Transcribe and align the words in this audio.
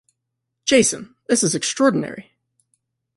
Jason, 0.65 1.13
this 1.27 1.43
is 1.43 1.53
extraordinary! 1.53 2.31